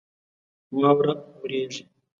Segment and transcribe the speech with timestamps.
[0.79, 1.83] واوره وریږي